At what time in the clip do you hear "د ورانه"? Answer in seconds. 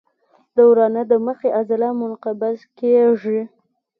0.55-1.01